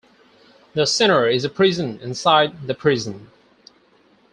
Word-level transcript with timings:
The 0.73 0.87
centre 0.87 1.27
is 1.27 1.45
a 1.45 1.49
prison 1.49 1.99
inside 2.01 2.65
the 2.65 2.73
prison. 2.73 3.29